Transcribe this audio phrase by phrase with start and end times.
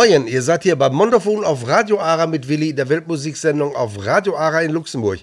[0.00, 4.34] Moin, ihr seid hier beim Mondofon auf Radio Ara mit Willi, der Weltmusiksendung auf Radio
[4.34, 5.20] Ara in Luxemburg.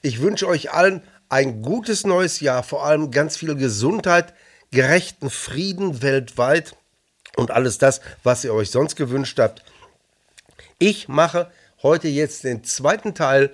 [0.00, 4.32] Ich wünsche euch allen ein gutes neues Jahr, vor allem ganz viel Gesundheit,
[4.70, 6.74] gerechten Frieden weltweit
[7.36, 9.62] und alles das, was ihr euch sonst gewünscht habt.
[10.78, 11.50] Ich mache
[11.82, 13.50] heute jetzt den zweiten Teil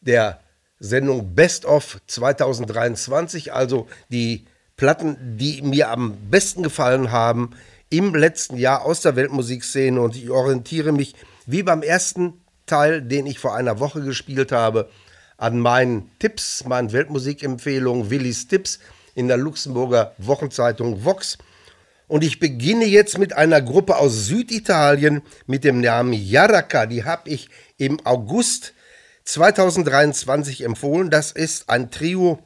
[0.00, 0.40] der
[0.80, 4.46] Sendung Best of 2023, also die
[4.78, 7.50] Platten, die mir am besten gefallen haben
[7.90, 11.14] im letzten Jahr aus der Weltmusikszene und ich orientiere mich
[11.46, 12.34] wie beim ersten
[12.66, 14.90] Teil, den ich vor einer Woche gespielt habe,
[15.38, 18.80] an meinen Tipps, meinen Weltmusikempfehlungen, Willis Tipps
[19.14, 21.38] in der Luxemburger Wochenzeitung Vox.
[22.08, 26.86] Und ich beginne jetzt mit einer Gruppe aus Süditalien mit dem Namen Yaraka.
[26.86, 28.74] Die habe ich im August
[29.24, 31.10] 2023 empfohlen.
[31.10, 32.38] Das ist ein Trio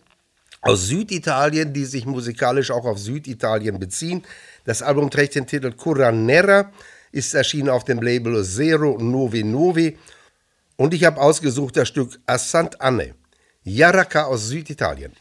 [0.63, 4.25] aus Süditalien, die sich musikalisch auch auf Süditalien beziehen.
[4.65, 6.71] Das Album trägt den Titel Curanera,
[7.11, 9.99] ist erschienen auf dem Label Zero Novi Novi
[10.77, 13.15] und ich habe ausgesucht das Stück Assant Anne,
[13.65, 15.13] Yaraka aus Süditalien.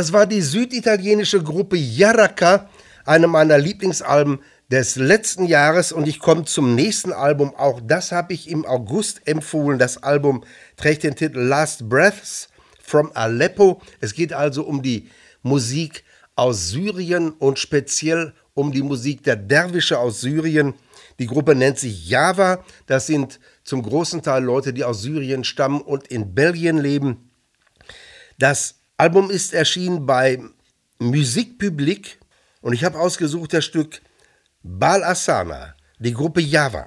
[0.00, 2.70] Das war die süditalienische Gruppe Yaraka,
[3.04, 4.38] eine meiner Lieblingsalben
[4.70, 7.54] des letzten Jahres und ich komme zum nächsten Album.
[7.54, 9.78] Auch das habe ich im August empfohlen.
[9.78, 10.42] Das Album
[10.78, 12.48] trägt den Titel Last Breaths
[12.82, 13.82] from Aleppo.
[14.00, 15.10] Es geht also um die
[15.42, 16.02] Musik
[16.34, 20.72] aus Syrien und speziell um die Musik der Derwische aus Syrien.
[21.18, 22.64] Die Gruppe nennt sich Java.
[22.86, 27.30] Das sind zum großen Teil Leute, die aus Syrien stammen und in Belgien leben.
[28.38, 30.38] Das Album ist erschienen bei
[30.98, 32.18] Musique Publique
[32.60, 34.02] und ich habe ausgesucht das Stück
[34.62, 36.86] Bal Asana, die Gruppe Java.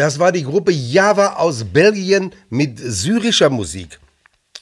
[0.00, 4.00] Das war die Gruppe Java aus Belgien mit syrischer Musik.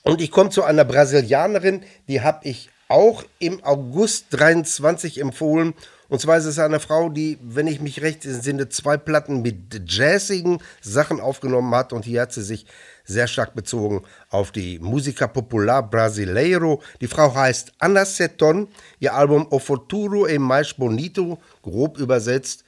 [0.02, 5.74] Und ich komme zu einer Brasilianerin, die habe ich auch im August 23 empfohlen.
[6.08, 9.80] Und zwar ist es eine Frau, die, wenn ich mich recht entsinne, zwei Platten mit
[9.88, 11.92] jazzigen Sachen aufgenommen hat.
[11.92, 12.66] Und hier hat sie sich
[13.04, 16.82] sehr stark bezogen auf die Musica Popular Brasileiro.
[17.00, 18.66] Die Frau heißt Ana Seton.
[18.98, 22.64] Ihr Album O Futuro e Mais Bonito, grob übersetzt,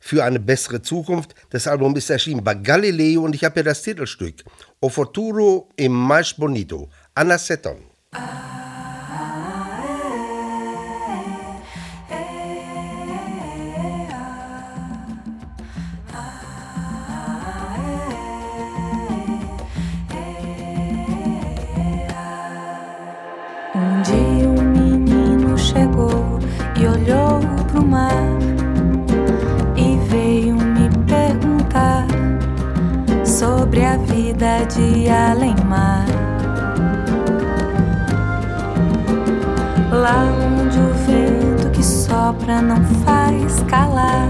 [0.00, 1.34] für eine bessere Zukunft.
[1.50, 4.42] Das Album ist erschienen bei Galileo und ich habe hier das Titelstück
[4.80, 7.90] O Futuro e Mais Bonito, Anna Seton.
[23.72, 26.40] Um dia um menino chegou
[26.76, 27.40] e olhou
[27.70, 28.29] pro mar.
[33.70, 36.04] Sobre a vida de além-mar.
[39.92, 44.28] Lá onde o vento que sopra não faz calar,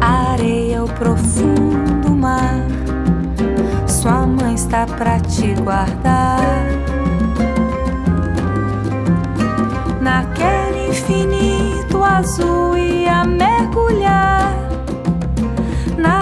[0.00, 2.64] a areia, o profundo mar.
[3.86, 6.40] Sua mãe está pra te guardar.
[10.00, 14.69] Naquele infinito azul e a mergulhar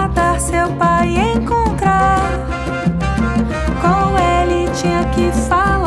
[0.09, 2.19] nadar seu pai encontrar.
[3.81, 5.78] Com ele tinha que falar.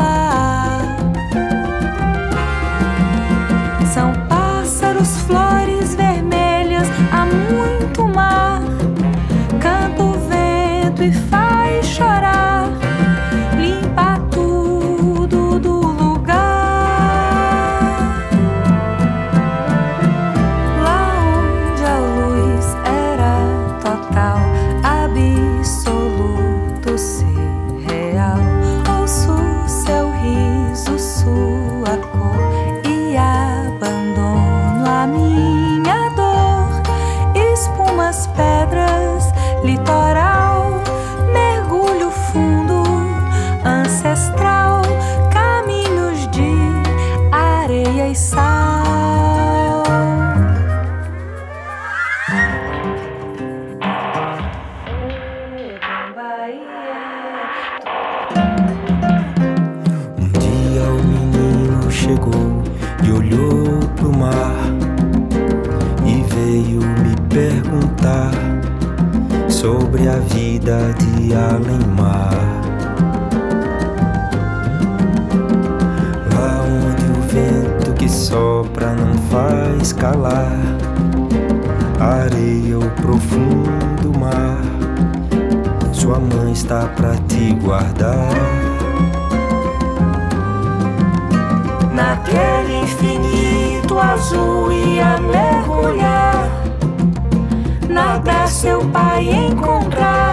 [70.63, 72.31] vida de além mar.
[76.33, 80.57] Lá onde o vento que sopra não faz calar,
[81.99, 84.61] areia o profundo mar.
[85.91, 88.29] Sua mãe está pra te guardar.
[91.93, 96.49] Naquele infinito azul ia mergulhar
[97.89, 100.32] nadar seu pai encontrar.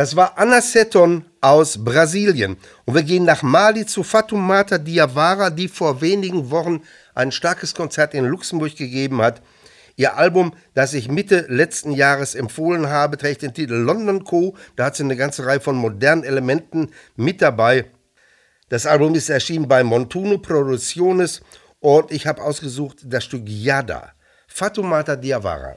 [0.00, 2.56] Das war Anna Seton aus Brasilien.
[2.86, 6.80] Und wir gehen nach Mali zu Fatoumata Diawara, die vor wenigen Wochen
[7.14, 9.42] ein starkes Konzert in Luxemburg gegeben hat.
[9.96, 14.56] Ihr Album, das ich Mitte letzten Jahres empfohlen habe, trägt den Titel London Co.
[14.74, 17.90] Da hat sie eine ganze Reihe von modernen Elementen mit dabei.
[18.70, 21.42] Das Album ist erschienen bei Montuno Producciones
[21.78, 24.12] und ich habe ausgesucht das Stück Yada.
[24.48, 25.76] Fatoumata Diawara.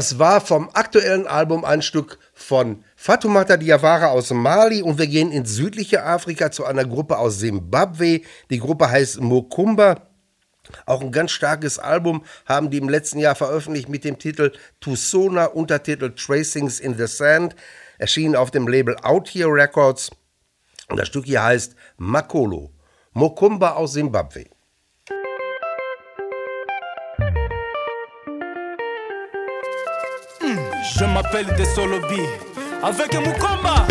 [0.00, 5.30] Das war vom aktuellen Album ein Stück von Fatoumata Diawara aus Mali und wir gehen
[5.30, 8.22] ins südliche Afrika zu einer Gruppe aus Simbabwe.
[8.48, 10.08] Die Gruppe heißt Mokumba.
[10.86, 15.44] Auch ein ganz starkes Album haben die im letzten Jahr veröffentlicht mit dem Titel Tusona,
[15.44, 17.54] Untertitel Tracings in the Sand,
[17.98, 20.10] erschienen auf dem Label Out Here Records.
[20.88, 22.70] Und das Stück hier heißt Makolo.
[23.12, 24.46] Mokumba aus Simbabwe.
[31.00, 32.20] Je m'appelle Desolobi
[32.82, 33.86] avec Mukoma.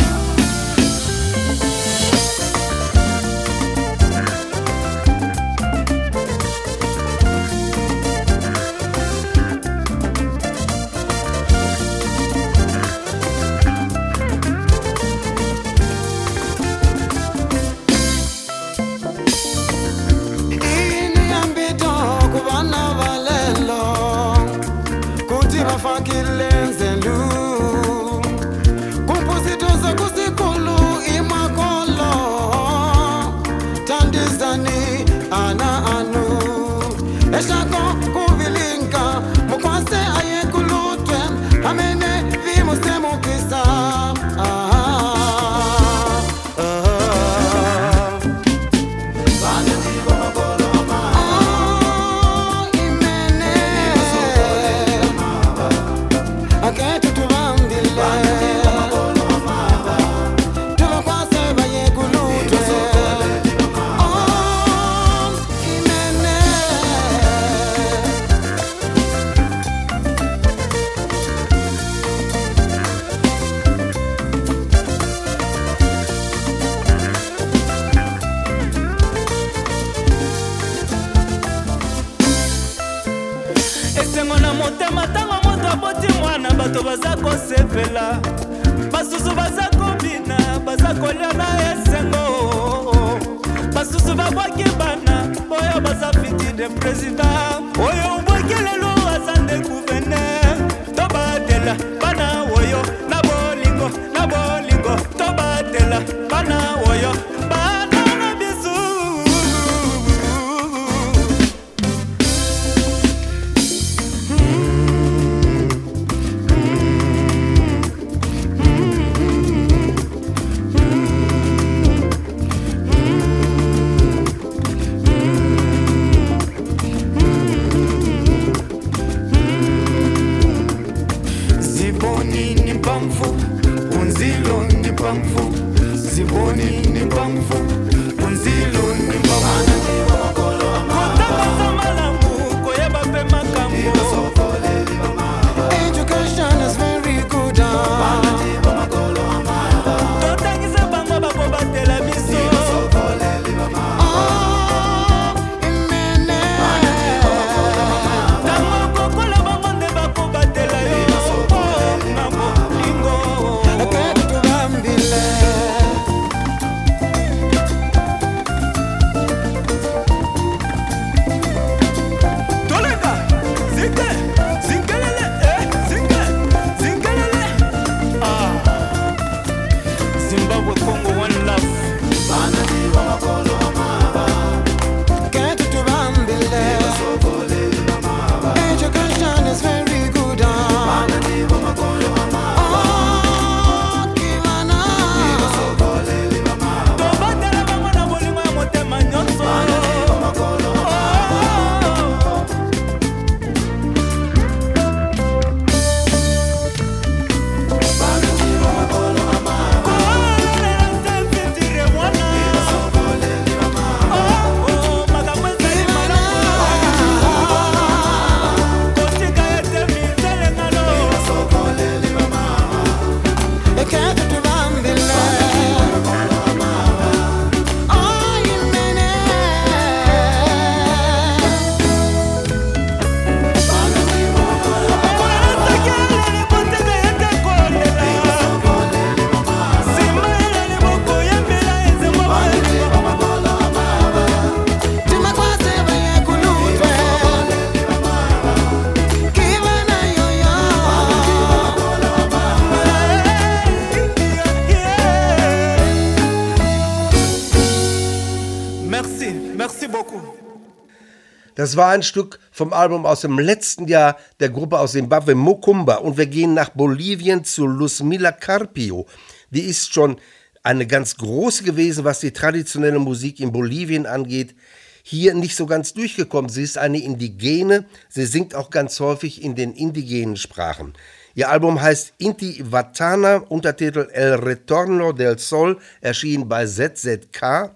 [261.69, 265.97] Das war ein Stück vom Album aus dem letzten Jahr der Gruppe aus Zimbabwe Mokumba
[265.97, 269.05] und wir gehen nach Bolivien zu Luzmila Carpio.
[269.51, 270.17] Die ist schon
[270.63, 274.55] eine ganz große gewesen, was die traditionelle Musik in Bolivien angeht.
[275.03, 276.49] Hier nicht so ganz durchgekommen.
[276.49, 277.85] Sie ist eine Indigene.
[278.09, 280.93] Sie singt auch ganz häufig in den indigenen Sprachen.
[281.35, 287.75] Ihr Album heißt Inti Vatana, Untertitel El Retorno del Sol, erschien bei ZZK.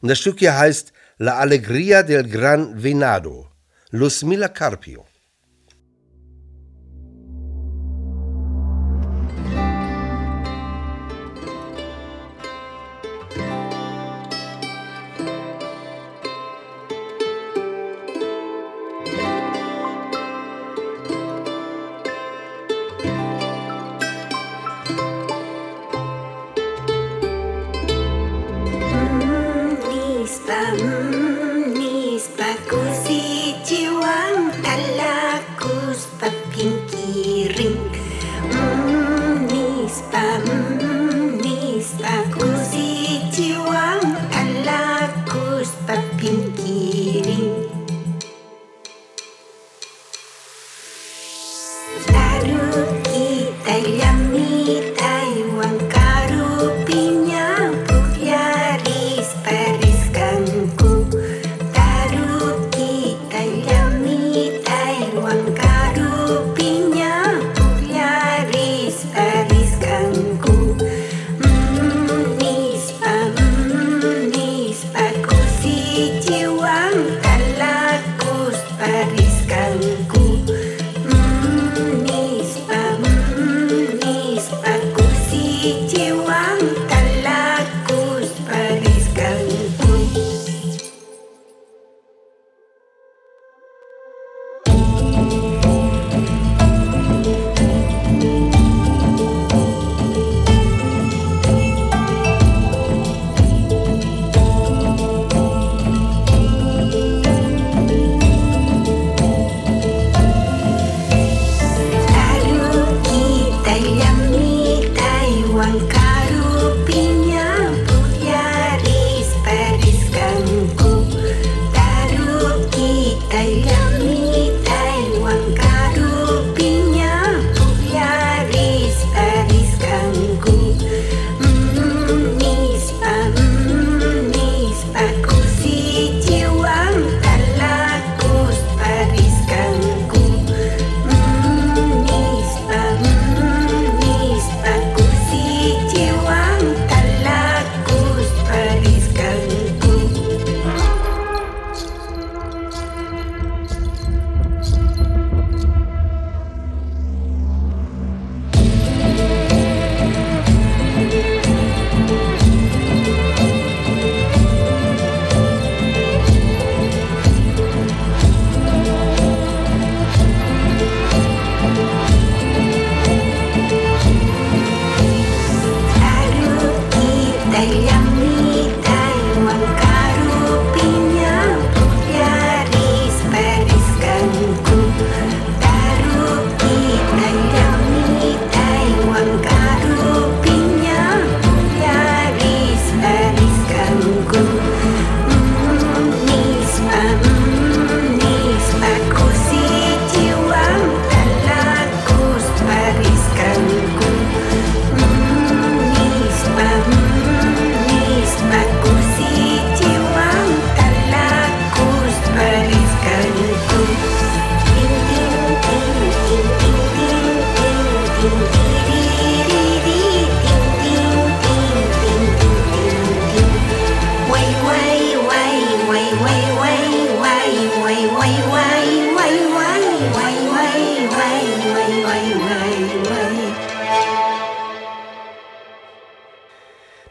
[0.00, 3.52] Und das Stück hier heißt La Alegría del Gran Venado.
[3.90, 5.04] Luzmila Carpio.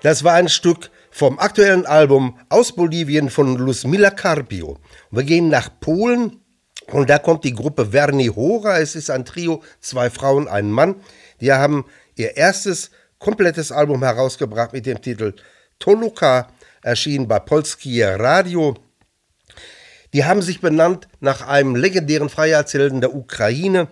[0.03, 4.77] Das war ein Stück vom aktuellen Album aus Bolivien von Luzmila Carpio.
[5.11, 6.41] Wir gehen nach Polen
[6.87, 8.79] und da kommt die Gruppe Verni Hora.
[8.79, 10.95] Es ist ein Trio, zwei Frauen, ein Mann.
[11.39, 11.85] Die haben
[12.15, 15.35] ihr erstes komplettes Album herausgebracht mit dem Titel
[15.79, 16.49] Toluka,
[16.81, 18.75] erschienen bei Polskie Radio.
[20.11, 23.87] Die haben sich benannt nach einem legendären Freiheitshelden der Ukraine.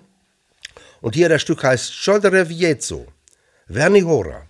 [0.99, 3.07] Und hier das Stück heißt Chodre Viezo,
[3.69, 4.43] Verni Hora.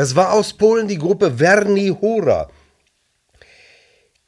[0.00, 2.48] Das war aus Polen die Gruppe Verni Hora.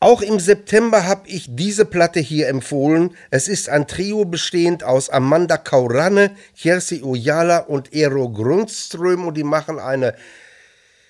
[0.01, 3.17] Auch im September habe ich diese Platte hier empfohlen.
[3.31, 9.45] Es ist ein Trio bestehend aus Amanda Kauranne, Kjersi Ojala und Eero Grundström und die
[9.45, 10.15] machen eine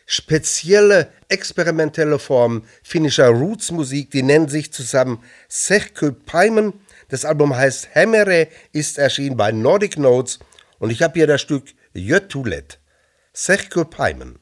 [0.06, 4.12] spezielle experimentelle Form finnischer Roots-Musik.
[4.12, 6.74] Die nennen sich zusammen Sechkö Paimen.
[7.08, 10.38] Das Album heißt Hämmere, ist erschienen bei Nordic Notes
[10.78, 12.78] und ich habe hier das Stück Jötulet.
[13.32, 14.38] Sechkö Paimen.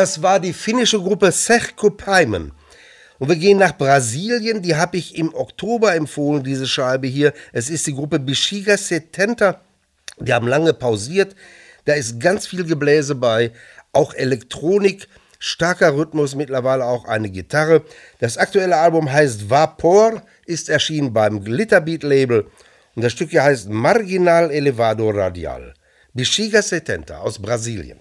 [0.00, 2.52] Das war die finnische Gruppe Serko Paimen.
[3.18, 4.62] Und wir gehen nach Brasilien.
[4.62, 7.34] Die habe ich im Oktober empfohlen, diese Scheibe hier.
[7.52, 9.60] Es ist die Gruppe Bexiga Setenta.
[10.18, 11.36] Die haben lange pausiert.
[11.84, 13.52] Da ist ganz viel Gebläse bei,
[13.92, 15.06] auch Elektronik.
[15.38, 17.82] starker Rhythmus, mittlerweile auch eine Gitarre.
[18.20, 22.46] Das aktuelle Album heißt Vapor, ist erschienen beim Glitterbeat Label
[22.94, 25.74] und das Stück hier heißt Marginal Elevado Radial.
[26.14, 27.98] Bexiga 70 aus Brasilien.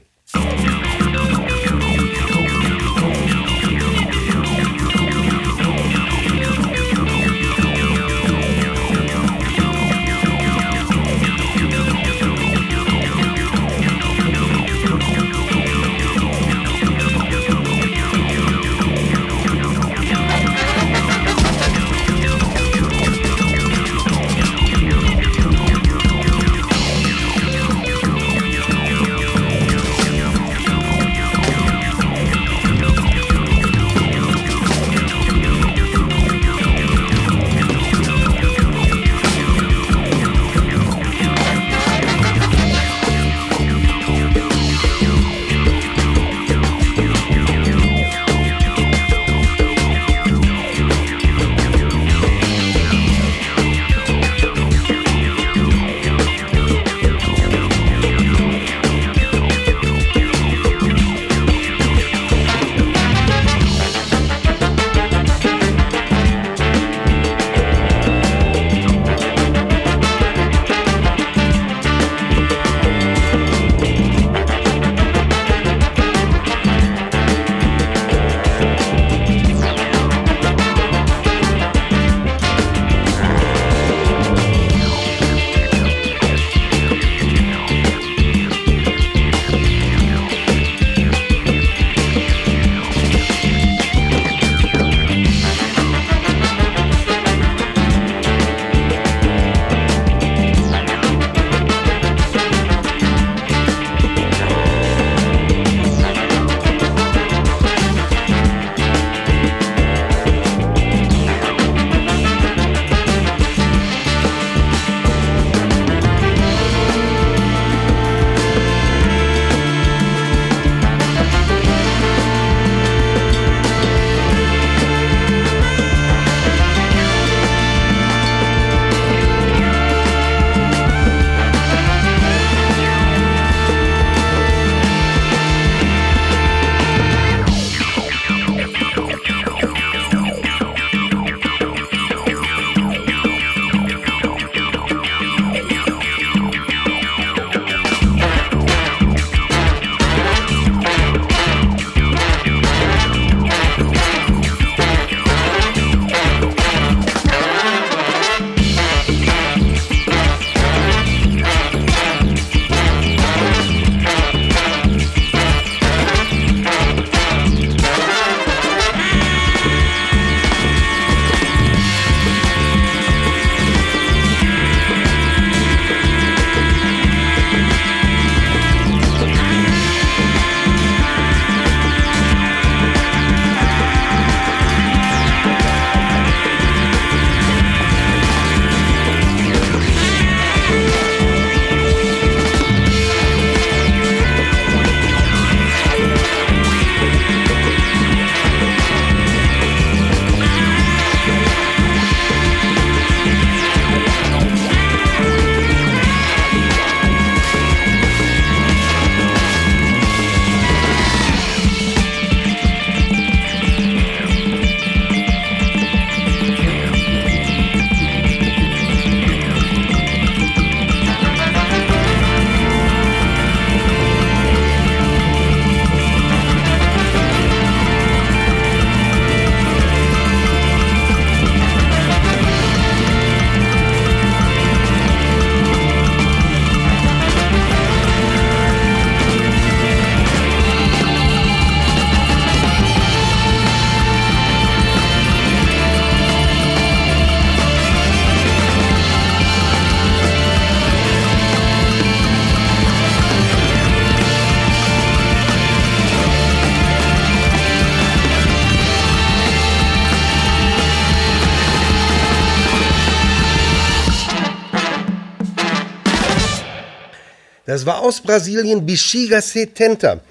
[267.70, 270.22] Das war aus Brasilien Bexiga Setenta.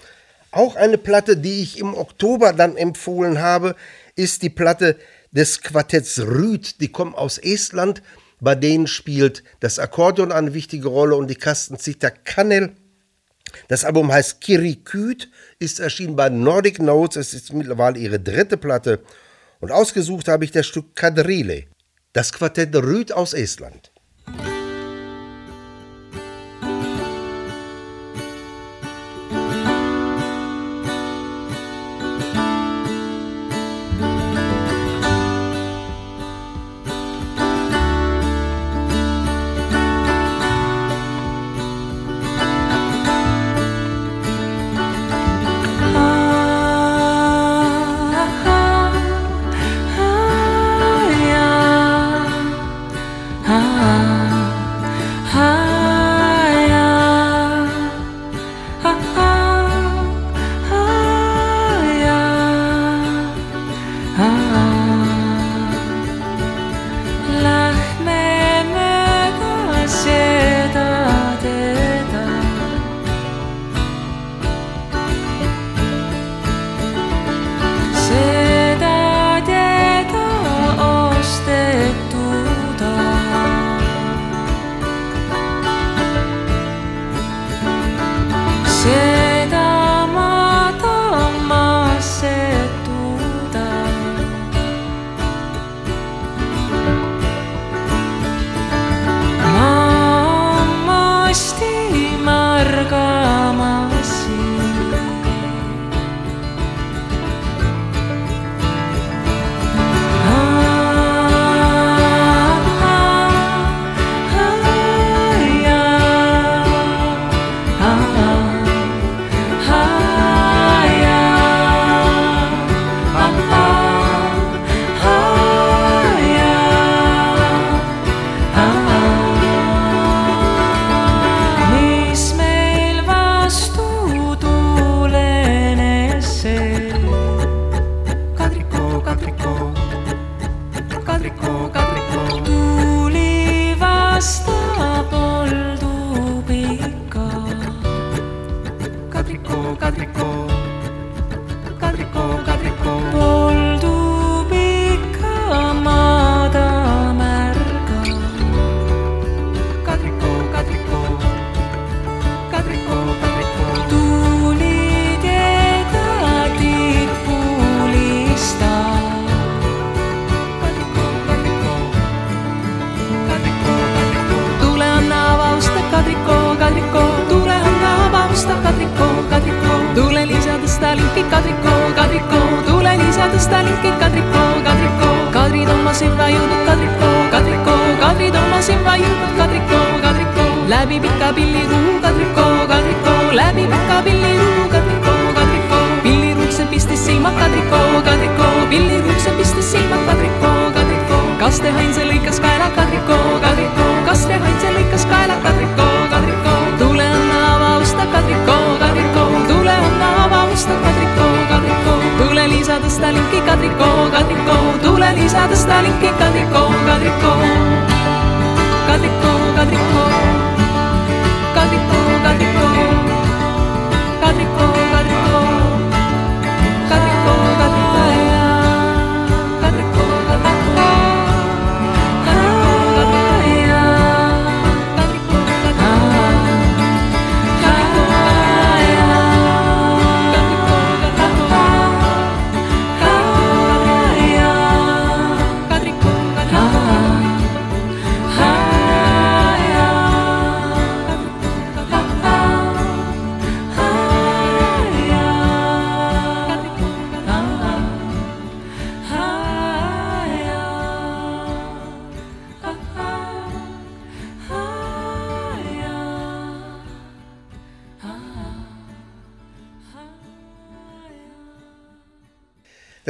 [0.50, 3.76] Auch eine Platte, die ich im Oktober dann empfohlen habe,
[4.16, 4.96] ist die Platte
[5.30, 6.80] des Quartetts Rüd.
[6.80, 8.02] Die kommen aus Estland.
[8.40, 12.72] Bei denen spielt das Akkordeon eine wichtige Rolle und die Kastenzither Kannel.
[13.68, 15.30] Das Album heißt Kiriküt,
[15.60, 18.98] ist erschienen bei Nordic Notes, es ist mittlerweile ihre dritte Platte
[19.60, 21.66] und ausgesucht habe ich das Stück Kadrile,
[22.12, 23.92] das Quartett Rüd aus Estland.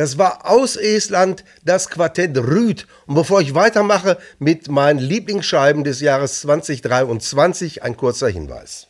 [0.08, 2.86] Das war aus Estland das Quartett Rüd.
[3.04, 8.86] Und bevor ich weitermache mit meinen Lieblingsscheiben des Jahres 2023, ein kurzer Hinweis.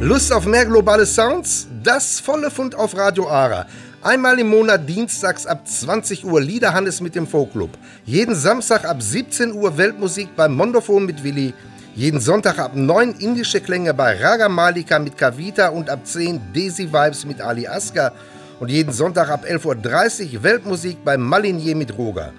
[0.00, 1.68] Lust auf mehr globale Sounds?
[1.82, 3.66] Das volle Fund auf Radio Ara.
[4.00, 7.76] Einmal im Monat dienstags ab 20 Uhr Liederhannes mit dem Folkclub.
[8.06, 11.52] Jeden Samstag ab 17 Uhr Weltmusik beim Mondophon mit Willi
[11.94, 16.92] jeden Sonntag ab 9 indische Klänge bei Raga Malika mit Kavita und ab 10 Desi
[16.92, 18.12] Vibes mit Ali Asker
[18.60, 22.32] und jeden Sonntag ab 11.30 Uhr Weltmusik bei Malinier mit Roger.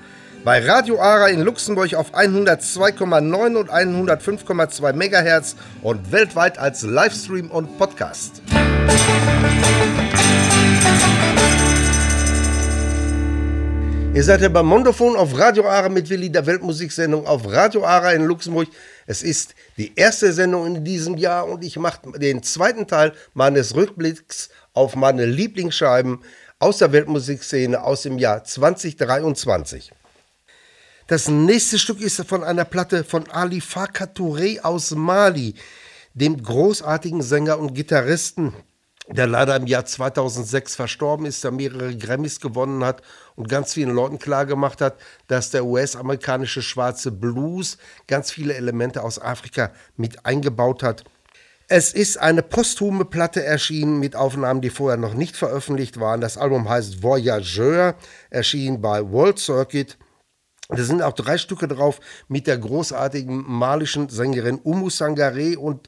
[0.44, 7.78] bei Radio Ara in Luxemburg auf 102,9 und 105,2 MHz und weltweit als Livestream und
[7.78, 8.42] Podcast.
[14.14, 18.12] Ihr seid ja beim Mondophon auf Radio Ara mit Willi, der Weltmusiksendung auf Radio Ara
[18.12, 18.68] in Luxemburg.
[19.08, 23.74] Es ist die erste Sendung in diesem Jahr und ich mache den zweiten Teil meines
[23.74, 26.20] Rückblicks auf meine Lieblingsscheiben
[26.60, 29.94] aus der Weltmusikszene aus dem Jahr 2023.
[31.08, 35.56] Das nächste Stück ist von einer Platte von Ali Farka Touré aus Mali,
[36.14, 38.54] dem großartigen Sänger und Gitarristen,
[39.08, 43.02] der leider im Jahr 2006 verstorben ist, der mehrere Grammys gewonnen hat
[43.36, 44.98] und ganz vielen Leuten klargemacht hat,
[45.28, 47.78] dass der US-amerikanische schwarze Blues
[48.08, 51.04] ganz viele Elemente aus Afrika mit eingebaut hat.
[51.74, 56.20] Es ist eine posthume Platte erschienen mit Aufnahmen, die vorher noch nicht veröffentlicht waren.
[56.20, 57.96] Das Album heißt Voyageur,
[58.30, 59.98] erschien bei World Circuit.
[60.68, 65.88] Da sind auch drei Stücke drauf mit der großartigen malischen Sängerin Umu Sangare und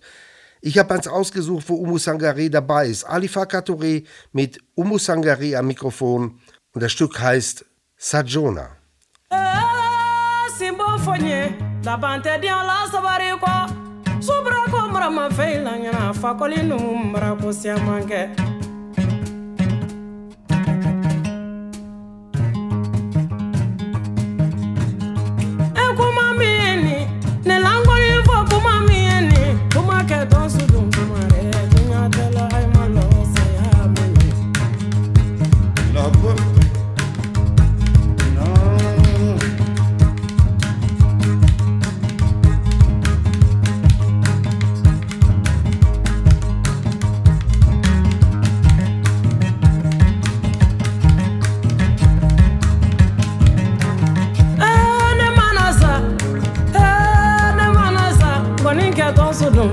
[0.65, 3.03] ich habe eins ausgesucht, wo Umu Sangare dabei ist.
[3.03, 6.39] Alifa Touré mit Umu Sangare am Mikrofon
[6.71, 7.65] und das Stück heißt
[7.97, 8.69] Sajona.
[18.09, 18.62] Kɛ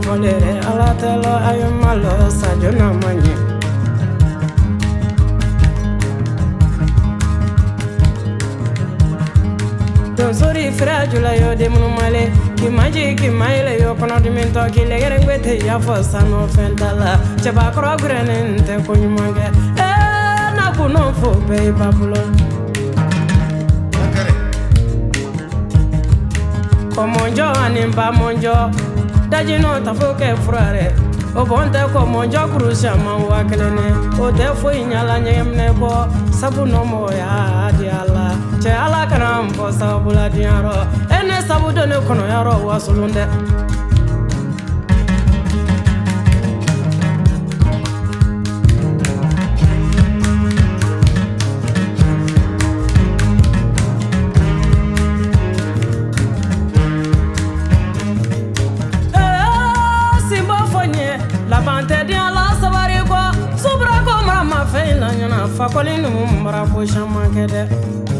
[0.03, 3.34] folere ala telo ayomalo sajona manye.
[10.16, 16.76] Donsori fira jula yo demunumale kimaji kimayile yo kɔnɔdimintɔ kilegɛrɛngwe te y'a fɔ sanu fɛn
[16.76, 19.47] ta la cɛbakɔrɔ gɛrɛnen tɛ koɲuman kɛ
[19.80, 22.22] ee na kunnɔ fo bɛɛ ye babulo
[26.95, 28.57] kɔmɔnjɔ ani bamɔnjɔ
[29.31, 30.87] daji n'o ta kɛ fura rɛ
[31.39, 33.87] o bɔn tɛ ko mɔnjɔ kuru siaman wa kelen ne
[34.18, 35.93] o tɛ foyi ɲala ɲɛminɛ bɔ
[36.33, 38.26] sabu nɔ mɔgɔya di a la
[38.62, 40.74] cɛ ala kana n fɔ sabula diɲɛyɔrɔ
[41.14, 43.24] e ne sabu don ne kɔnɔyɔrɔ wasolon dɛ
[66.81, 68.20] mara ko caman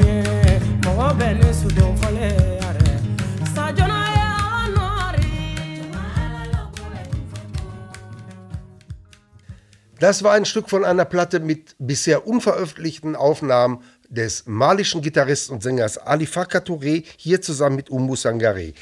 [10.01, 15.61] Das war ein Stück von einer Platte mit bisher unveröffentlichten Aufnahmen des malischen Gitarristen und
[15.61, 18.73] Sängers Ali Farka Touré, hier zusammen mit Umbu Sangare.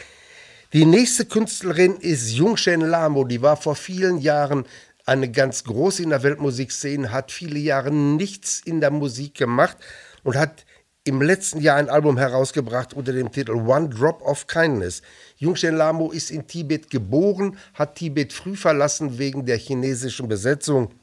[0.72, 4.64] Die nächste Künstlerin ist Jungshen Lamo, die war vor vielen Jahren
[5.06, 9.76] eine ganz große in der Weltmusikszene, hat viele Jahre nichts in der Musik gemacht
[10.24, 10.66] und hat
[11.04, 15.02] im letzten Jahr ein Album herausgebracht unter dem Titel One Drop of Kindness.
[15.36, 20.94] Jungshen Lamo ist in Tibet geboren, hat Tibet früh verlassen wegen der chinesischen Besetzung.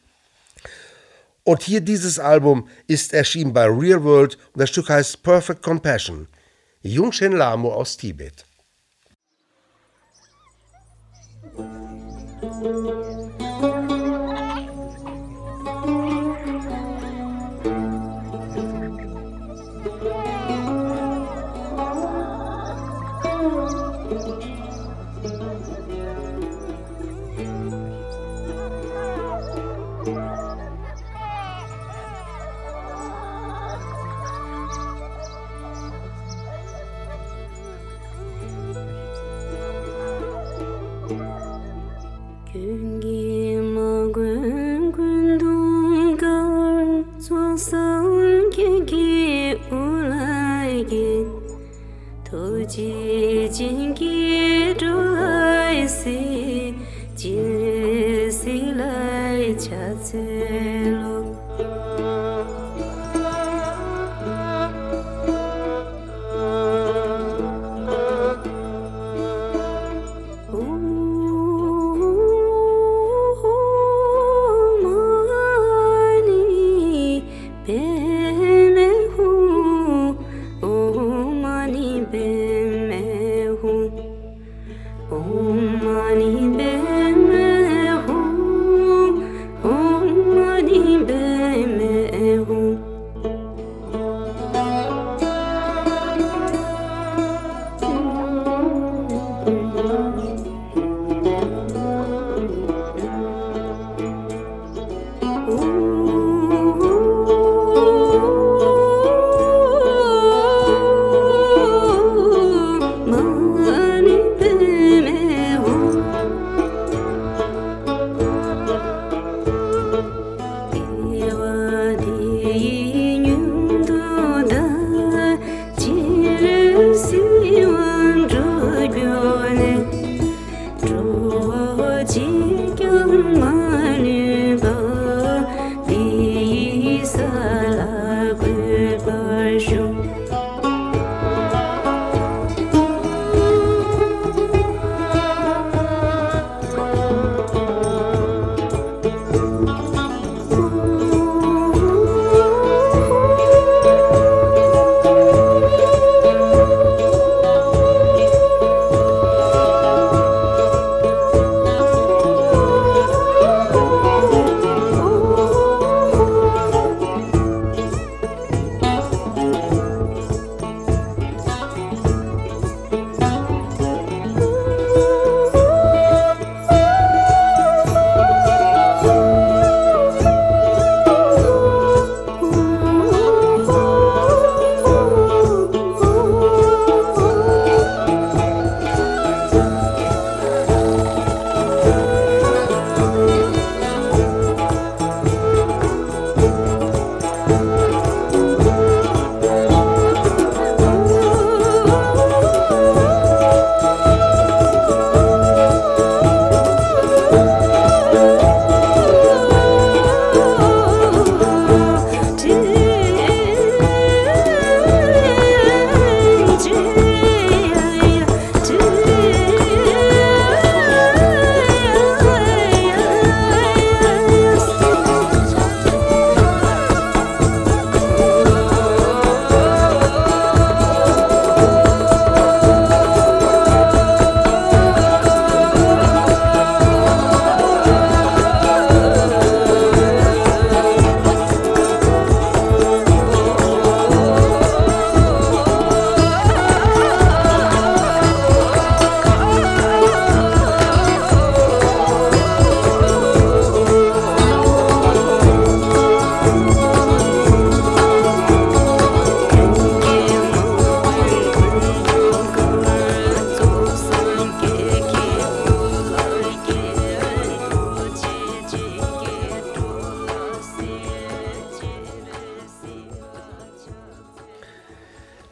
[1.47, 6.27] Und hier dieses Album ist erschienen bei Real World und das Stück heißt Perfect Compassion.
[6.83, 8.45] Jungshen Lamo aus Tibet.
[11.57, 13.06] Güngi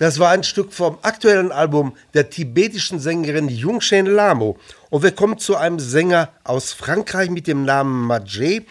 [0.05, 4.59] Das war ein Stück vom aktuellen Album der tibetischen Sängerin Yungshen Lamo.
[4.91, 8.67] Und wir kommen zu einem Sänger aus Frankreich mit dem Namen Majet.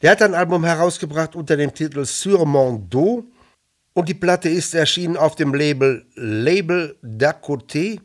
[0.00, 2.46] Der hat ein Album herausgebracht unter dem Titel Sur
[2.88, 3.24] dos.
[3.94, 7.98] Und die Platte ist erschienen auf dem Label Label d'à côté.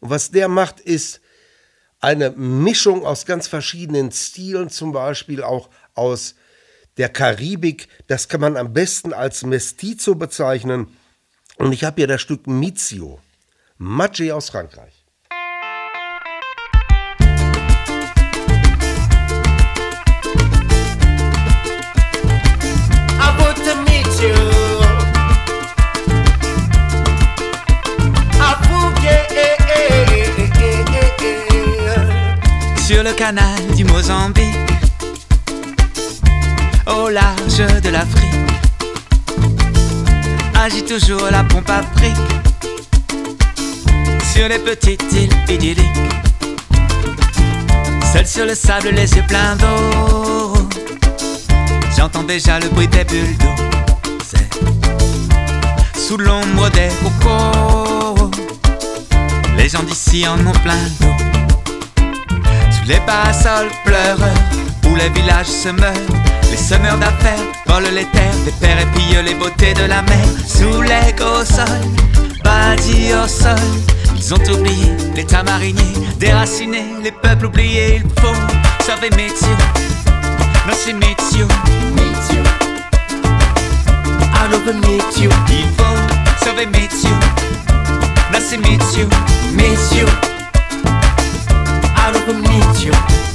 [0.00, 1.20] Und was der macht, ist
[2.00, 6.34] eine Mischung aus ganz verschiedenen Stilen, zum Beispiel auch aus
[6.96, 7.86] der Karibik.
[8.08, 10.88] Das kann man am besten als Mestizo bezeichnen.
[11.56, 13.20] Und ich habe hier das Stück Mizio,
[13.78, 15.04] Maggi aus Frankreich.
[32.86, 34.54] Sur le canal du Mozambique,
[36.86, 38.41] au large de l'Afrique
[40.62, 42.16] agit toujours la pompe à fric
[44.32, 46.00] sur les petites îles idylliques.
[48.12, 50.52] Seul sur le sable, les yeux pleins d'eau,
[51.96, 53.62] j'entends déjà le bruit des bulles d'eau.
[55.96, 58.30] Sous l'ombre des cocos,
[59.56, 61.16] les gens d'ici en ont plein d'eau.
[62.70, 64.38] Sous les parasols pleureurs,
[64.88, 66.21] où les villages se meurent
[66.52, 70.26] les semeurs d'affaires volent les terres des pères et pillent les beautés de la mer.
[70.46, 71.88] Sous les gros sols,
[72.44, 73.56] bâtis au sol,
[74.14, 78.02] ils ont oublié l'état marinier, déraciné les peuples oubliés.
[78.04, 78.36] Il faut
[78.84, 79.48] sauver Métio,
[80.66, 80.92] non c'est.
[84.38, 87.14] Out of Métio, il faut sauver Métio,
[88.30, 89.06] non c'est Métio.
[89.54, 90.06] Métio,
[91.96, 93.31] out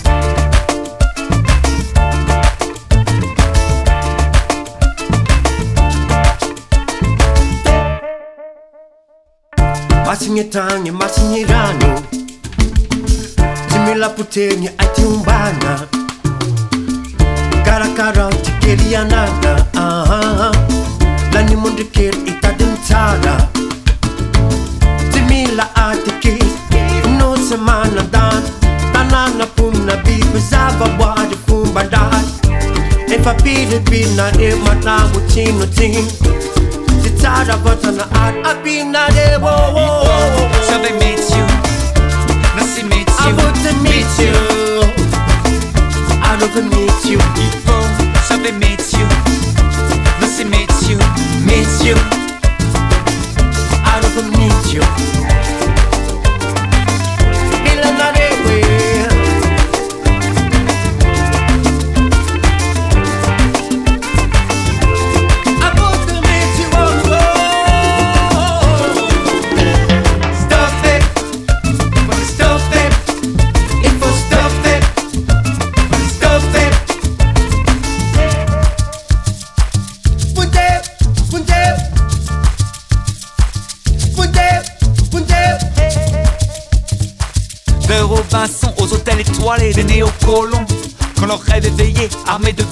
[10.18, 12.01] masinye tanye masinye rano
[13.70, 15.80] timilaputenye atiumbana
[17.65, 19.65] karakara tikelianana
[21.34, 23.47] lanimondriker itadimtara
[25.13, 26.43] timila atikis
[27.20, 28.43] nosemanadan
[28.93, 32.24] tananapumna bibizavabwadi kumbadan
[33.15, 36.07] efapilipina emanamutinotino
[37.20, 38.36] tired of what's on the art.
[38.45, 40.61] I've been a day, whoa, whoa, whoa.
[40.68, 41.45] So they meet you.
[42.55, 43.30] Now she meets you.
[43.30, 44.34] I want to meet you.
[46.24, 47.20] I love to meet you.
[48.28, 49.07] So they meet you.
[50.20, 50.97] Now she meets you.
[51.45, 51.95] Meets you.
[53.84, 55.16] I love to meet you.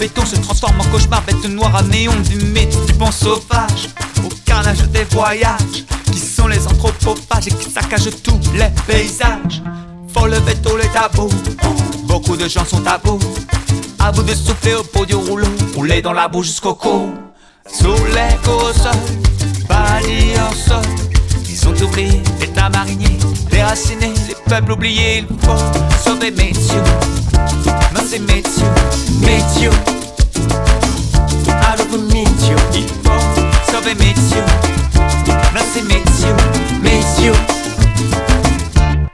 [0.06, 3.90] Se transforme en cauchemar, bête noire à néon Du mythe, du bon sauvage.
[4.24, 9.64] Au carnage des voyages Qui sont les anthropophages Et qui saccagent tous les paysages.
[10.14, 11.30] Faut lever tous les tabous.
[12.04, 13.02] Beaucoup de gens sont à
[14.00, 17.12] À bout de souffler au bout du rouleau Rouler dans la boue jusqu'au cou.
[17.68, 18.88] Sous les causes
[19.68, 21.15] Bannis en sol
[21.66, 23.18] sont ouvriers, états mariniers,
[23.50, 25.58] déracinés, les peuples oubliés, il faut
[26.04, 26.84] sauver messieurs.
[27.94, 28.74] Non, c'est messieurs,
[29.22, 29.72] messieurs.
[31.48, 34.46] Alors vous messieurs, il faut sauver messieurs.
[35.56, 36.36] Non, c'est messieurs,
[36.84, 37.34] messieurs.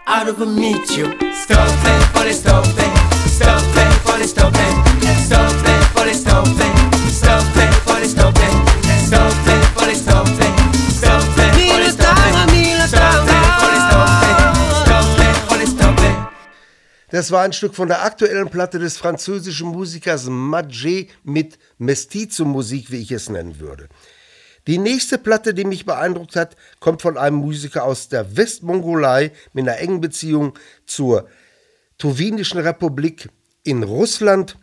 [0.06, 1.18] Alors vous messieurs.
[1.34, 2.92] Stop them, for the stop them,
[3.28, 6.46] stop them, for the stop them, stop them, for the stop
[7.10, 8.41] stop them, for the stop.
[17.12, 23.02] Das war ein Stück von der aktuellen Platte des französischen Musikers Maget mit Mestizo-Musik, wie
[23.02, 23.90] ich es nennen würde.
[24.66, 29.68] Die nächste Platte, die mich beeindruckt hat, kommt von einem Musiker aus der Westmongolei mit
[29.68, 31.28] einer engen Beziehung zur
[31.98, 33.28] Tuwinischen Republik
[33.64, 34.58] in Russland.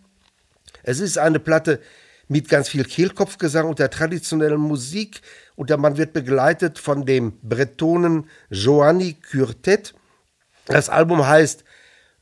[0.82, 1.82] Es ist eine Platte
[2.28, 5.20] mit ganz viel Kehlkopfgesang und der traditionellen Musik
[5.54, 9.94] und der man wird begleitet von dem Bretonen Joanny Curtet.
[10.66, 11.64] Das Album heißt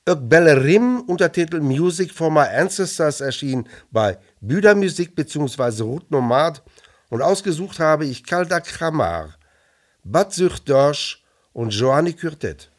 [0.09, 5.83] Ökbelerim, Untertitel Music for My Ancestors, erschien bei Büder Musik bzw.
[5.83, 6.63] Route Nomad
[7.09, 9.35] und ausgesucht habe ich Kalda Kramar,
[10.05, 12.71] Bad Süchtorsch und Joanny Kürtet.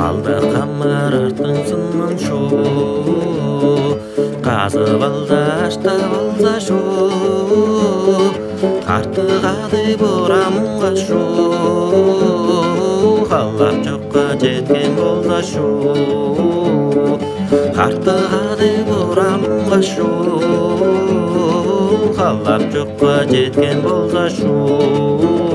[0.00, 2.36] Қалды қамыраттың сынын шу
[4.46, 5.40] қазып алды
[5.92, 6.78] алды шу
[8.94, 11.20] артығады борамынға шу
[13.34, 15.68] қалап жоққа жеткен болса шу
[17.84, 20.10] артығады борамынға шу
[22.16, 25.49] қалап жоққа жеткен болса шу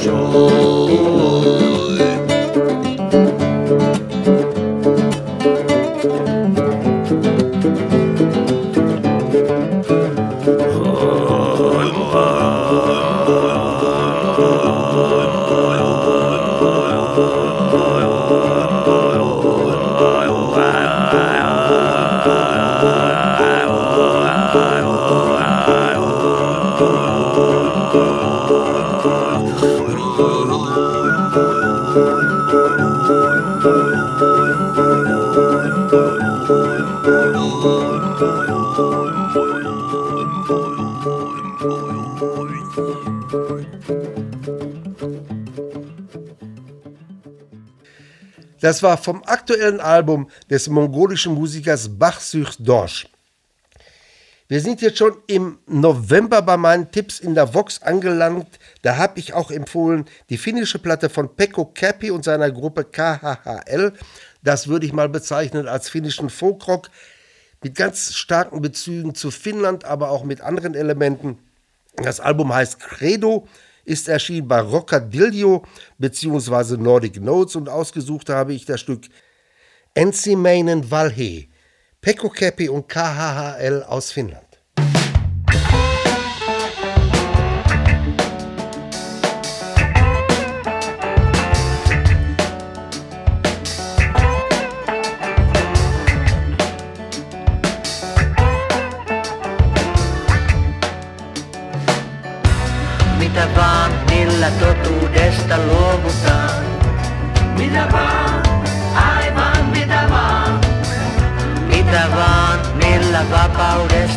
[0.00, 0.69] joy.
[48.60, 53.06] Das war vom aktuellen Album des mongolischen Musikers Bachsych Dorsch.
[54.50, 58.58] Wir sind jetzt schon im November bei meinen Tipps in der Vox angelangt.
[58.82, 63.92] Da habe ich auch empfohlen die finnische Platte von Pekko Käppi und seiner Gruppe KHHL.
[64.42, 66.90] Das würde ich mal bezeichnen als finnischen Folkrock
[67.62, 71.38] mit ganz starken Bezügen zu Finnland, aber auch mit anderen Elementen.
[71.94, 73.46] Das Album heißt Credo,
[73.84, 75.62] ist erschienen bei Rockadillo
[75.98, 76.76] bzw.
[76.76, 79.02] Nordic Notes und ausgesucht habe ich das Stück
[79.94, 81.46] Ensimäinen Valhe,
[82.02, 84.49] Pekko Käppi und KHHL aus Finnland.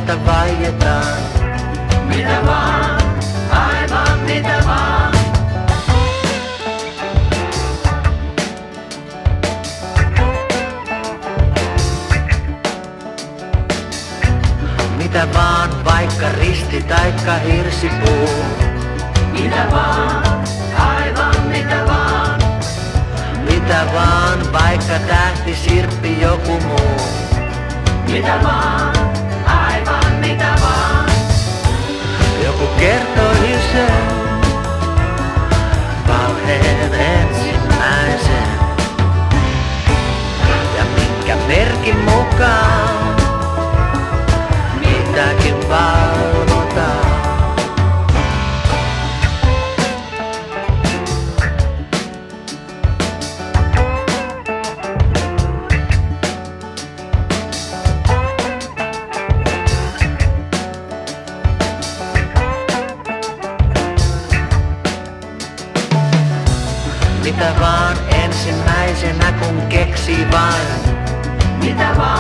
[0.06, 1.18] tästä vaietaan.
[2.08, 3.02] Mitä vaan,
[3.50, 5.14] aivan mitä vaan.
[14.98, 18.30] Mitä vaan, vaikka risti taikka hirsi puu.
[20.78, 22.40] aivan mitä vaan.
[23.50, 27.02] Mitä vaan, vaikka tähti, sirppi, joku muu.
[28.08, 29.23] Mitä vaan.
[32.84, 34.08] Kertoi sen
[36.08, 38.48] valheen ensimmäisen.
[40.78, 43.16] Ja minkä merkin mukaan
[44.80, 46.33] mitäkin valvotaan.
[69.04, 70.96] Ensimmäisenä kun keksi vain.
[71.64, 72.13] Mitä vaan,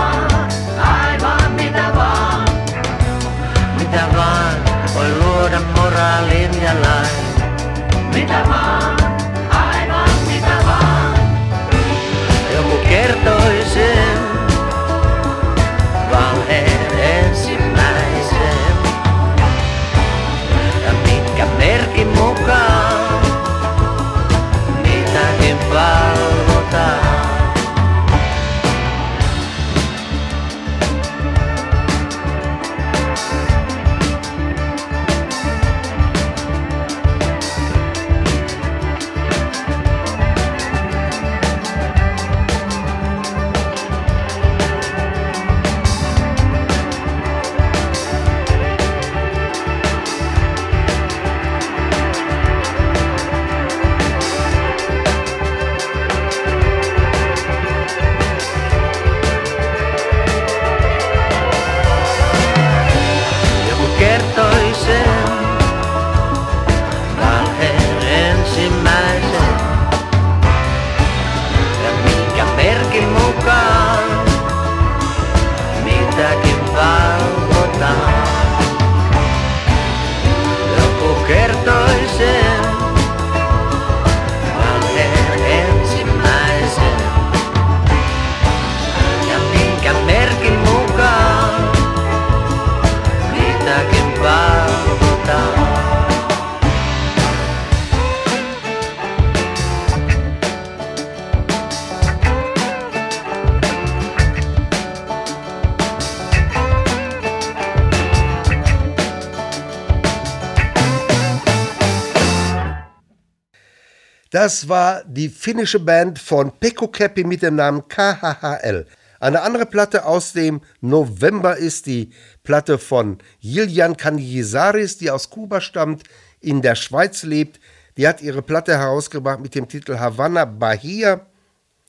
[114.44, 118.86] Das war die finnische Band von Pekko Käppi mit dem Namen KHHL.
[119.22, 122.12] Eine andere Platte aus dem November ist die
[122.44, 126.04] Platte von Yildian Canizares, die aus Kuba stammt,
[126.42, 127.62] in der Schweiz lebt.
[127.96, 131.26] Die hat ihre Platte herausgebracht mit dem Titel Havana Bahia,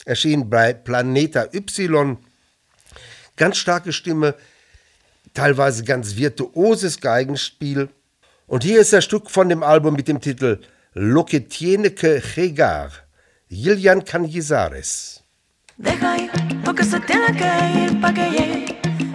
[0.05, 2.18] erschien bei Planeta Y.
[3.36, 4.36] Ganz starke Stimme,
[5.32, 7.89] teilweise ganz virtuoses Geigenspiel.
[8.47, 10.60] Und hier ist das Stück von dem Album mit dem Titel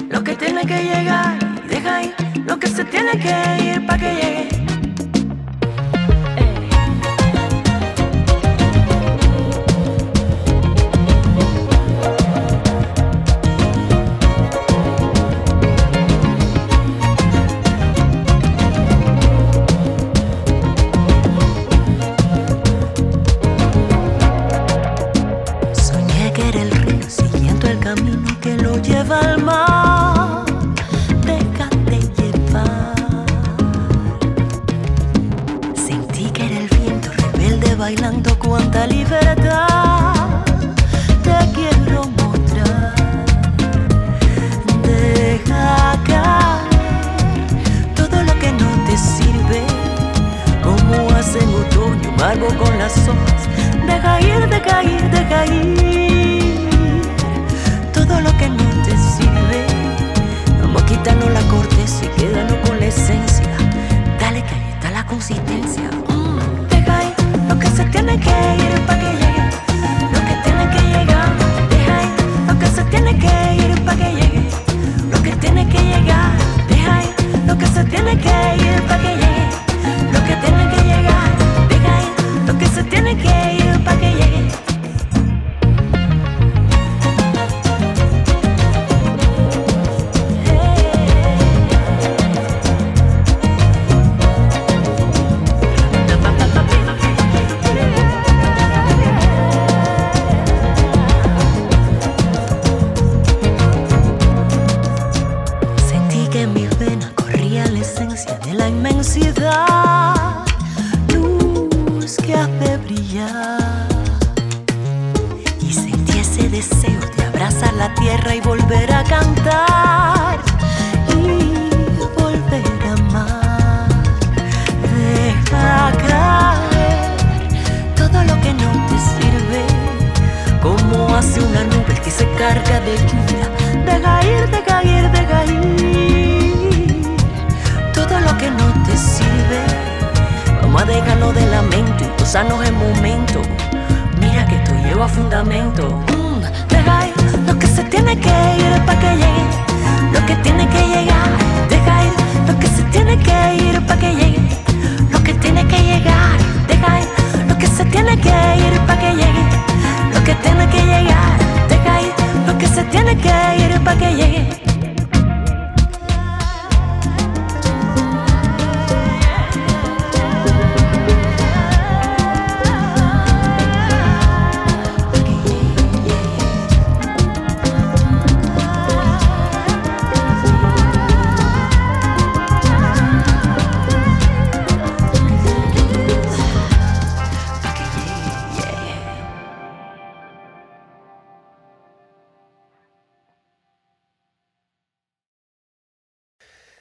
[0.09, 1.39] Lo que tiene que llegar,
[1.69, 1.69] Canizares.
[1.69, 2.01] Deja
[2.47, 4.58] lo que se tiene que ir que.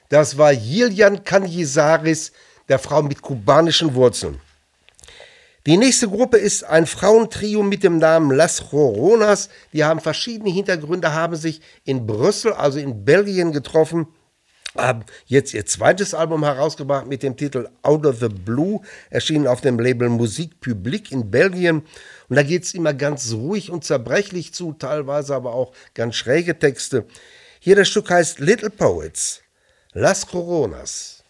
[0.09, 2.31] Das war Jiljan Kanyisaris,
[2.67, 4.41] der Frau mit kubanischen Wurzeln.
[5.67, 9.49] Die nächste Gruppe ist ein Frauentrio mit dem Namen Las Joronas.
[9.71, 14.07] Die haben verschiedene Hintergründe, haben sich in Brüssel, also in Belgien getroffen,
[14.75, 18.81] haben jetzt ihr zweites Album herausgebracht mit dem Titel Out of the Blue,
[19.11, 21.83] erschienen auf dem Label Musik Publik in Belgien.
[22.29, 26.57] Und da geht es immer ganz ruhig und zerbrechlich zu, teilweise aber auch ganz schräge
[26.57, 27.05] Texte.
[27.59, 29.41] Hier das Stück heißt Little Poets.
[29.99, 31.25] Las Coronas.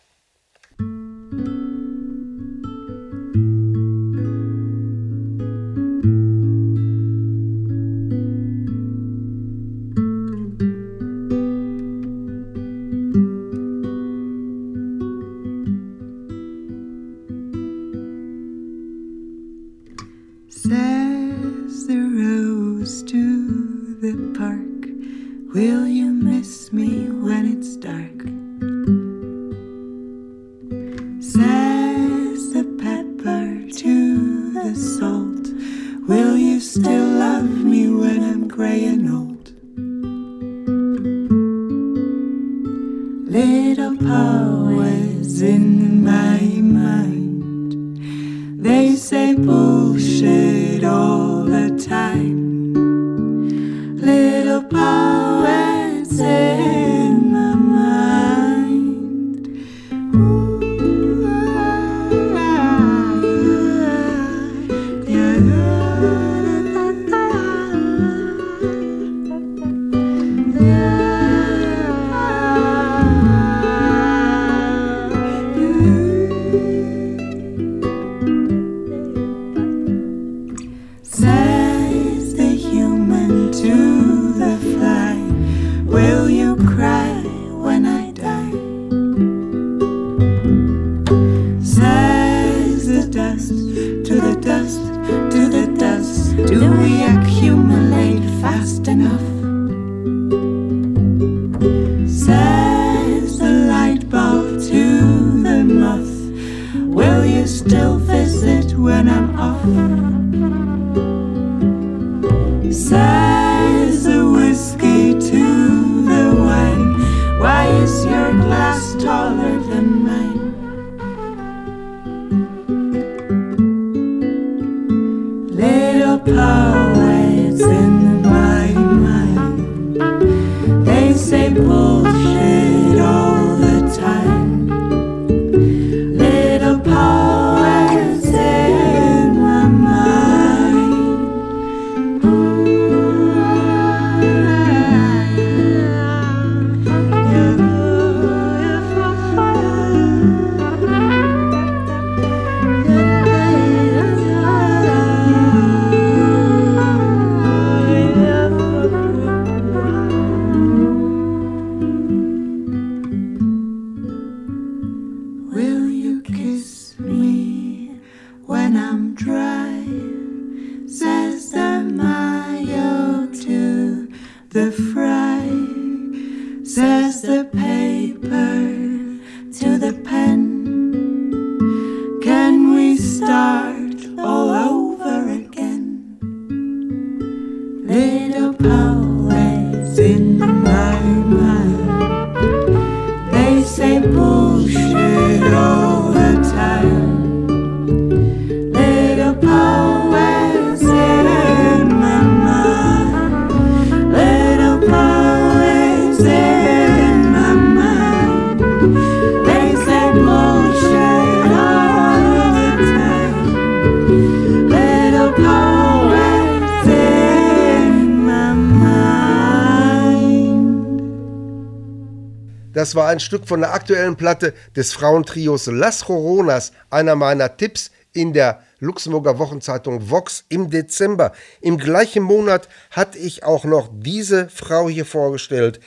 [222.90, 227.92] Das war ein Stück von der aktuellen Platte des Frauentrios Las Coronas, einer meiner Tipps
[228.14, 231.32] in der Luxemburger Wochenzeitung Vox im Dezember.
[231.62, 235.80] Im gleichen Monat hatte ich auch noch diese Frau hier vorgestellt,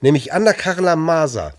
[0.00, 1.52] nämlich Anna Carla Maser.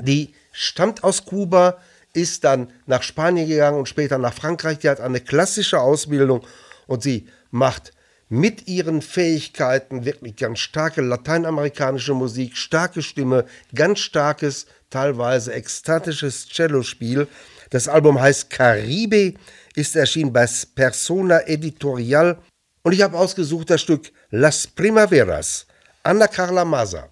[0.00, 1.78] Die stammt aus Kuba,
[2.12, 4.80] ist dann nach Spanien gegangen und später nach Frankreich.
[4.80, 6.44] Die hat eine klassische Ausbildung
[6.88, 7.92] und sie macht
[8.28, 17.26] mit ihren Fähigkeiten wirklich ganz starke lateinamerikanische Musik, starke Stimme, ganz starkes, teilweise ekstatisches Cellospiel.
[17.70, 19.34] Das Album heißt Caribe,
[19.74, 22.38] ist erschienen bei Persona Editorial
[22.82, 25.66] und ich habe ausgesucht das Stück Las Primaveras,
[26.02, 27.08] Anna Carla Maza.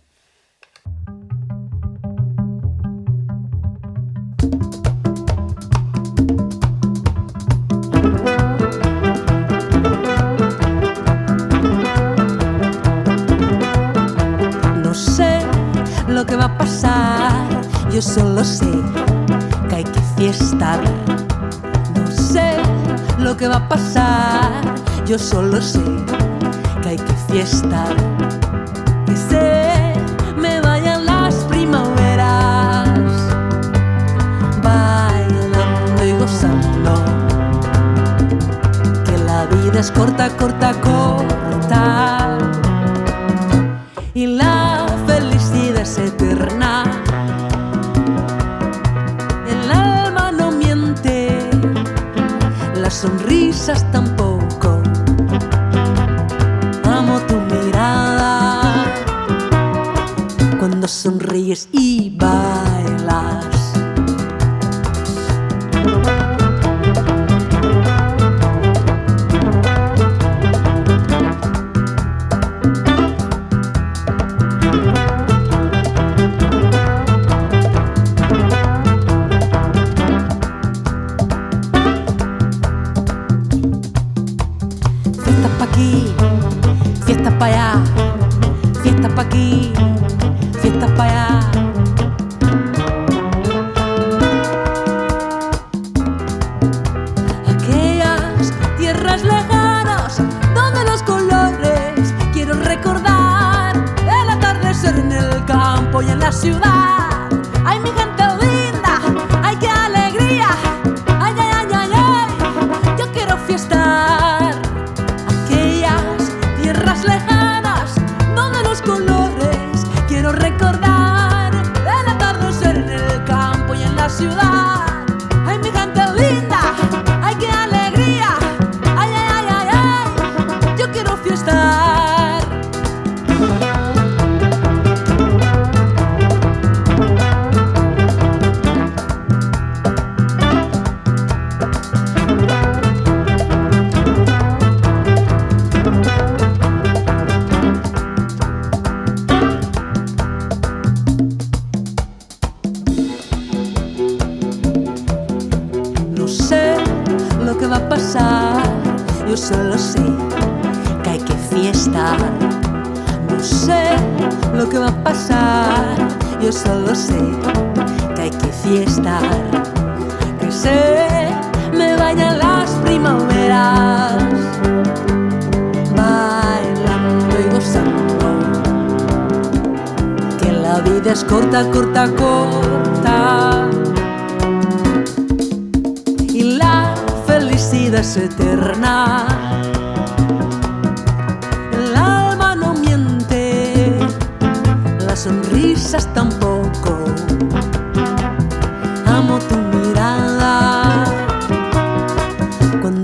[16.26, 17.46] Lo que va a pasar,
[17.92, 18.72] yo solo sé
[19.68, 20.80] que hay que fiestar.
[21.94, 22.56] No sé
[23.20, 24.50] lo que va a pasar,
[25.06, 25.84] yo solo sé
[26.82, 27.94] que hay que fiestar.
[29.06, 29.92] Que se
[30.36, 32.88] me vayan las primaveras,
[34.64, 37.04] bailando y gozando.
[39.04, 40.55] Que la vida es corta, corta,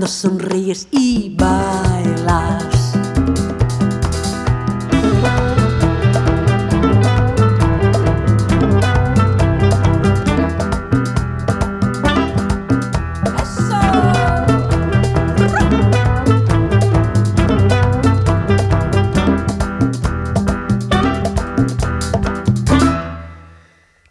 [0.03, 2.93] cuando sonríes y bailas.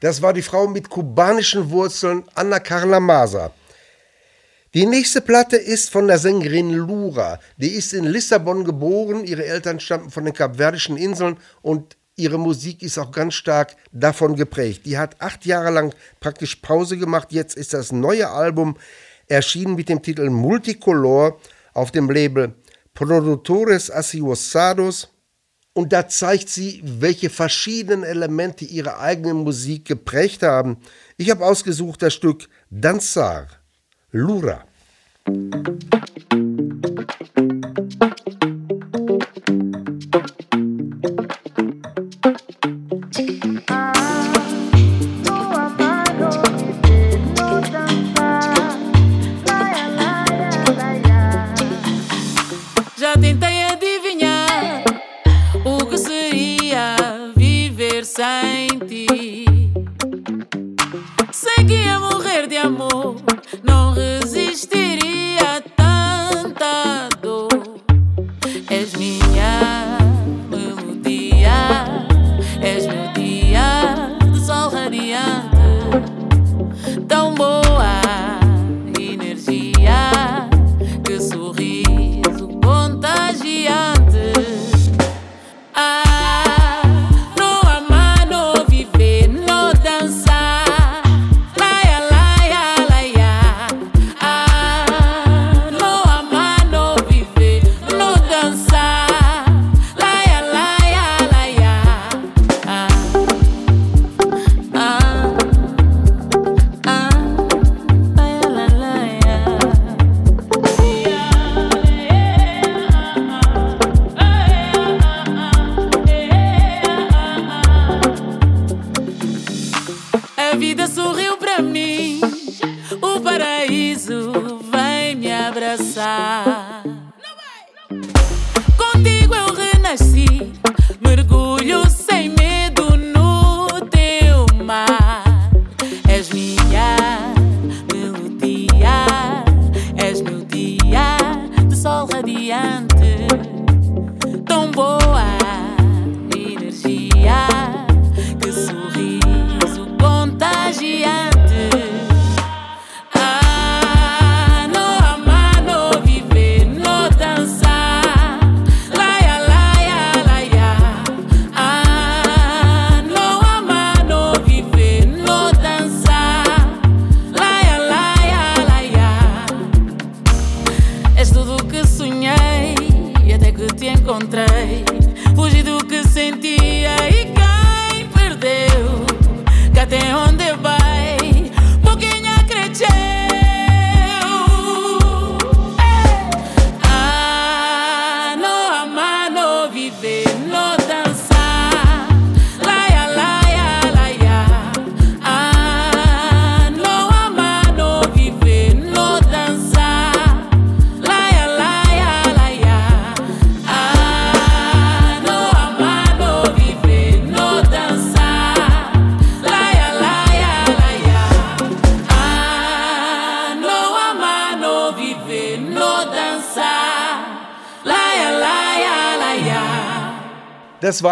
[0.01, 3.53] Das war die Frau mit kubanischen Wurzeln, Anna Carla Masa.
[4.75, 7.39] Die nächste Platte ist von der Sängerin Lura.
[7.59, 9.23] Die ist in Lissabon geboren.
[9.23, 14.35] Ihre Eltern stammten von den Kapverdischen Inseln und ihre Musik ist auch ganz stark davon
[14.35, 14.87] geprägt.
[14.87, 17.33] Die hat acht Jahre lang praktisch Pause gemacht.
[17.33, 18.79] Jetzt ist das neue Album
[19.27, 21.39] erschienen mit dem Titel Multicolor
[21.75, 22.55] auf dem Label
[22.95, 25.11] Productores Asiosados.
[25.75, 30.79] Und da zeigt sie, welche verschiedenen Elemente ihre eigene Musik geprägt haben.
[31.19, 33.49] Ich habe ausgesucht das Stück Danzar,
[34.15, 34.67] Lura.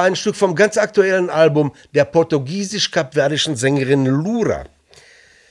[0.01, 4.65] War ein Stück vom ganz aktuellen Album der portugiesisch-kapverdischen Sängerin Lura.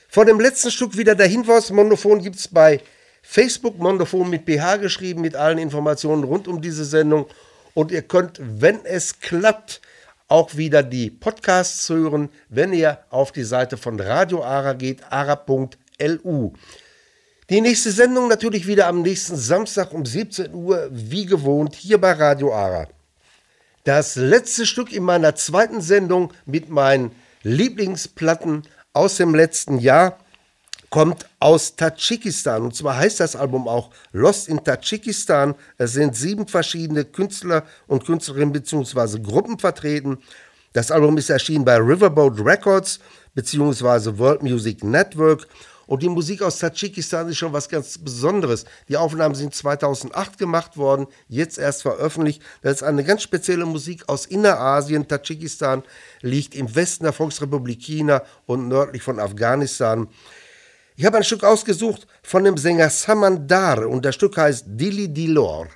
[0.08, 2.82] Vor dem letzten Stück wieder der Hinweis, Mondophon gibt es bei
[3.22, 7.28] Facebook, Mondophon mit PH geschrieben, mit allen Informationen rund um diese Sendung.
[7.76, 9.82] Und ihr könnt, wenn es klappt,
[10.28, 16.54] auch wieder die Podcasts hören, wenn ihr auf die Seite von Radio Ara geht, ara.lu.
[17.52, 22.14] Die nächste Sendung natürlich wieder am nächsten Samstag um 17 Uhr, wie gewohnt, hier bei
[22.14, 22.88] Radio Ara.
[23.90, 27.12] Das letzte Stück in meiner zweiten Sendung mit meinen
[27.42, 28.62] Lieblingsplatten
[28.94, 30.20] aus dem letzten Jahr
[30.92, 32.62] kommt aus Tadschikistan.
[32.62, 35.56] Und zwar heißt das Album auch Lost in Tadschikistan.
[35.80, 39.22] Es sind sieben verschiedene Künstler und Künstlerinnen bzw.
[39.24, 40.20] Gruppen vertreten.
[40.74, 43.00] Das Album ist erschienen bei Riverboat Records
[43.34, 44.20] bzw.
[44.20, 45.48] World Music Network.
[45.90, 48.66] Und die Musik aus Tadschikistan ist schon was ganz Besonderes.
[48.90, 52.44] Die Aufnahmen sind 2008 gemacht worden, jetzt erst veröffentlicht.
[52.62, 55.08] Das ist eine ganz spezielle Musik aus Innerasien.
[55.08, 55.82] Tadschikistan
[56.22, 60.08] liegt im Westen der Volksrepublik China und nördlich von Afghanistan.
[60.96, 65.70] Ich habe ein Stück ausgesucht von dem Sänger Samandar und das Stück heißt Dili Dilor.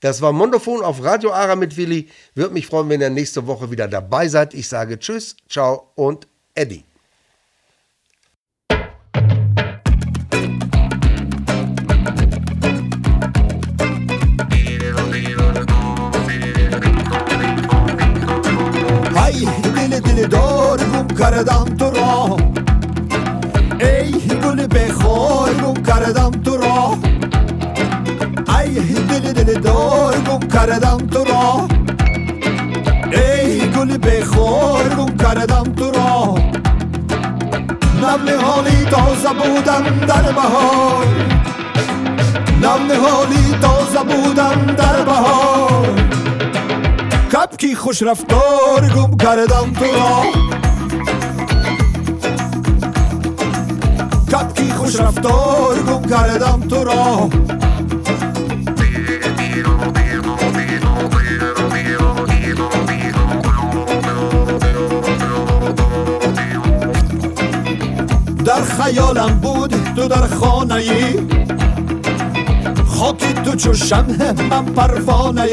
[0.00, 2.10] Das war Mondophon auf Radio Ara mit Willi.
[2.34, 4.52] Würde mich freuen, wenn ihr nächste Woche wieder dabei seid.
[4.52, 6.84] Ich sage Tschüss, ciao und Eddie.
[21.34, 22.36] کردم تو را.
[23.80, 26.98] ای گل بخور گم کردم تو را.
[28.58, 28.74] ای
[29.08, 31.68] دل دل دار گم کردم تو را.
[33.12, 36.34] ای گل بخور گم کردم تو را.
[38.02, 41.06] نبل حالی تازه بودم در بهار.
[42.62, 45.88] نبل حالی تازه بودم در بهار.
[47.32, 50.63] کپکی خوش رفتار گم کردم تو را.
[54.84, 57.28] خوش رفتار گم کردم تو را
[68.44, 71.20] در خیالم بود تو در خانه ای
[72.86, 75.46] خاکی تو چو شمه من پروانه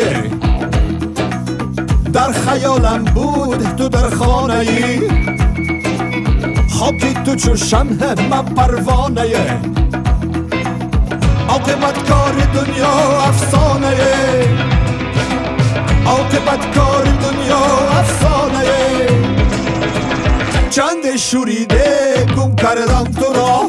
[2.13, 5.40] در خیالم بود تو در خانه ای
[6.81, 9.59] خاکی تو چو شمه من پروانه
[11.49, 13.95] عاقبت کار دنیا افسانه
[16.05, 17.59] عاقبت کار دنیا
[17.99, 18.65] افسانه
[20.69, 23.67] چند شوریده گم کردم تو را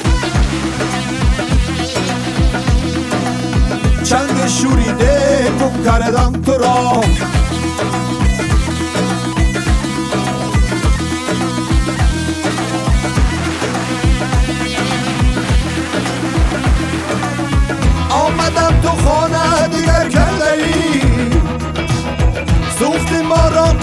[4.05, 7.01] چند شوریده گم کردم تو را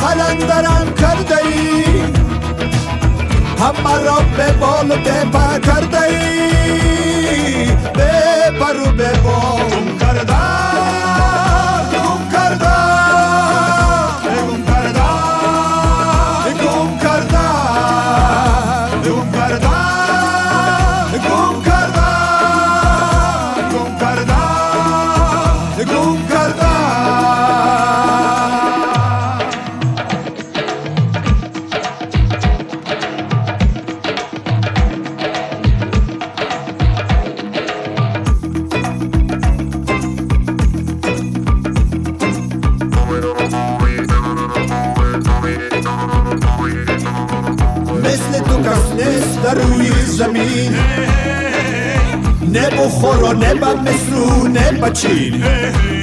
[0.10, 0.66] कलंदर
[1.02, 1.58] कर दई।
[3.60, 6.18] हम रब्बे बोल पे पा कर दई।
[7.98, 8.14] बे
[8.60, 9.70] पर बे बोल
[10.02, 10.69] कर दा।
[54.90, 55.34] Machine.
[55.34, 55.99] Hey, hey.